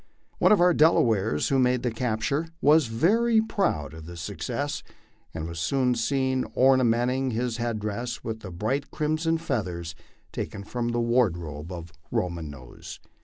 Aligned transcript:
One 0.39 0.51
of 0.51 0.59
our 0.59 0.73
Delawares 0.73 1.49
who 1.49 1.59
made 1.59 1.83
the 1.83 1.91
capture 1.91 2.47
was 2.59 2.87
very 2.87 3.39
proud 3.39 3.93
of 3.93 4.07
the 4.07 4.17
success, 4.17 4.81
and 5.31 5.47
was 5.47 5.59
soon 5.59 5.93
seen 5.93 6.43
ornamenting 6.57 7.29
his 7.29 7.57
head 7.57 7.77
dress 7.79 8.23
with 8.23 8.39
the 8.39 8.49
bright 8.49 8.89
crimson 8.89 9.37
feathers 9.37 9.93
taken 10.31 10.63
from 10.63 10.87
the 10.87 10.99
wardrobe 10.99 11.71
of" 11.71 11.93
Roman 12.11 12.49
Nose." 12.49 12.99